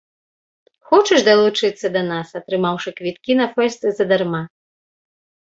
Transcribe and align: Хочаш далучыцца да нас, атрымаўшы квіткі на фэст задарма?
Хочаш 0.91 1.19
далучыцца 1.27 1.87
да 1.97 2.01
нас, 2.11 2.27
атрымаўшы 2.39 2.89
квіткі 3.01 3.39
на 3.43 3.47
фэст 3.59 3.81
задарма? 4.01 4.41